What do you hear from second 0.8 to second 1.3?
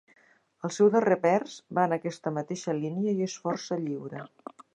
darrer